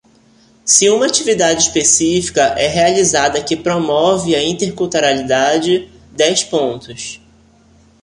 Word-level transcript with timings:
Se 0.65 0.89
uma 0.89 1.05
atividade 1.05 1.61
específica 1.61 2.41
é 2.57 2.67
realizada 2.67 3.43
que 3.43 3.55
promove 3.55 4.35
a 4.35 4.41
interculturalidade: 4.43 5.91
dez 6.11 6.43
pontos. 6.43 7.21